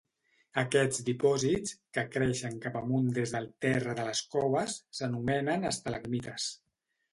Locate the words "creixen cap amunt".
2.15-3.13